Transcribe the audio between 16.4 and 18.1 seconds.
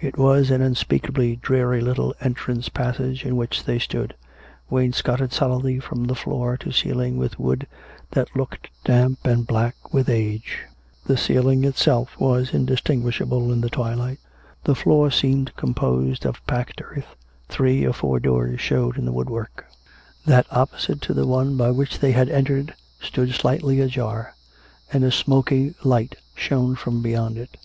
packed earth, three or